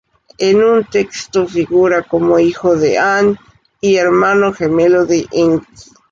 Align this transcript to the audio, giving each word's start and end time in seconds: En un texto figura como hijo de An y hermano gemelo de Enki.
En 0.45 0.61
un 0.63 0.83
texto 0.85 1.45
figura 1.45 2.01
como 2.01 2.39
hijo 2.39 2.75
de 2.75 2.97
An 2.97 3.37
y 3.81 3.97
hermano 3.97 4.51
gemelo 4.51 5.05
de 5.05 5.27
Enki. 5.31 5.63